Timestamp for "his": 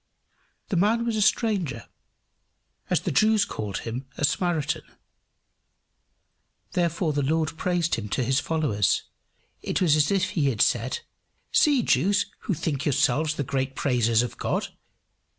8.23-8.39